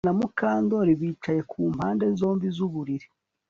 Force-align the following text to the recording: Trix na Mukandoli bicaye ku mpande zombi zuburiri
Trix 0.03 0.07
na 0.09 0.17
Mukandoli 0.19 0.91
bicaye 1.01 1.41
ku 1.51 1.59
mpande 1.75 2.05
zombi 2.19 2.47
zuburiri 2.55 3.07